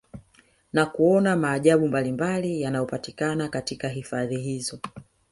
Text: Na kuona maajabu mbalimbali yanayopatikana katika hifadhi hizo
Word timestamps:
Na 0.73 0.85
kuona 0.85 1.35
maajabu 1.35 1.87
mbalimbali 1.87 2.61
yanayopatikana 2.61 3.49
katika 3.49 3.87
hifadhi 3.89 4.37
hizo 4.37 4.79